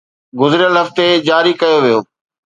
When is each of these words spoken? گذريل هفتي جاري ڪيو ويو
گذريل 0.39 0.75
هفتي 0.81 1.05
جاري 1.27 1.53
ڪيو 1.61 1.77
ويو 1.83 1.99